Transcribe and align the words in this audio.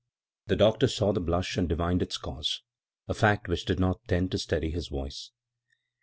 The 0.47 0.55
doctor 0.55 0.87
saw 0.87 1.13
the 1.13 1.19
blush 1.19 1.57
and 1.57 1.69
divined 1.69 2.01
its 2.01 2.17
cause— 2.17 2.63
a 3.07 3.13
fact 3.13 3.47
which 3.47 3.65
did 3.65 3.79
not 3.79 4.01
tend 4.07 4.31
to 4.31 4.39
steady 4.39 4.71
his 4.71 4.87
voice. 4.87 5.29